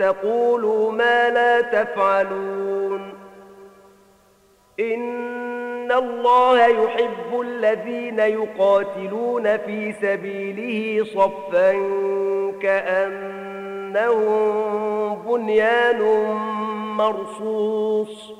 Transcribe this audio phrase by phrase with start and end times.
[0.00, 3.14] تقولوا ما لا تفعلون.
[4.80, 11.72] إن الله يحب الذين يقاتلون في سبيله صفا
[12.62, 14.34] كأنهم
[15.26, 16.02] بنيان
[16.96, 18.32] مرصوص.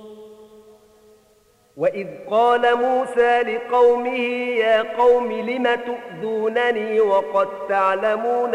[1.77, 4.19] وإذ قال موسى لقومه
[4.59, 8.55] يا قوم لم تؤذونني وقد تعلمون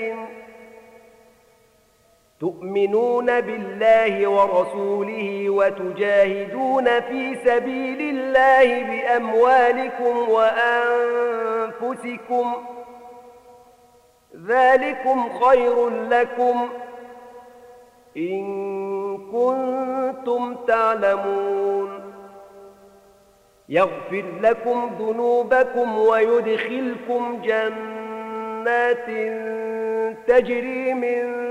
[2.41, 10.29] تؤمنون بالله ورسوله وتجاهدون في سبيل الله بأموالكم
[11.89, 12.45] وأنفسكم
[14.47, 16.69] ذلكم خير لكم
[18.17, 18.43] إن
[19.17, 21.99] كنتم تعلمون
[23.69, 29.05] يغفر لكم ذنوبكم ويدخلكم جنات
[30.27, 31.50] تجري من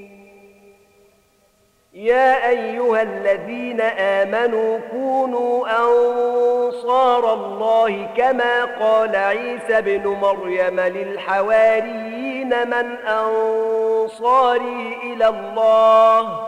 [1.93, 14.99] يا أيها الذين آمنوا كونوا أنصار الله كما قال عيسى بن مريم للحواريين من أنصاري
[15.03, 16.39] إلى الله.